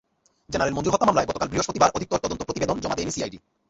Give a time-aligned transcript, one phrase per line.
[0.49, 3.37] General Manzur হত্যা মামলায় গতকাল বৃহস্পতিবার অধিকতর তদন্ত প্রতিবেদন জমা দেয়নি সিআইডি।